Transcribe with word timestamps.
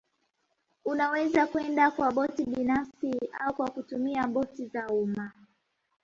Unaweza 0.85 1.47
kwenda 1.47 1.91
kwa 1.91 2.11
boti 2.11 2.45
binafsi 2.45 3.19
au 3.39 3.53
kwa 3.53 3.69
kutumia 3.69 4.27
boti 4.27 4.65
za 4.65 4.87
umma 4.87 5.31